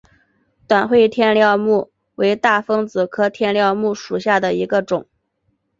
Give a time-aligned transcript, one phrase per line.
[0.67, 5.05] 短穗天料木为大风子科天料木属下的一个种。